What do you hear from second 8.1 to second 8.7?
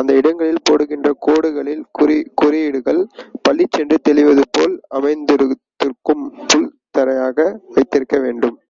வேண்டும்.